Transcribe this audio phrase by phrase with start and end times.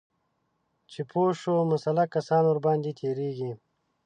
[0.91, 3.51] چې پوه شو مسلح کسان ورباندې تیریږي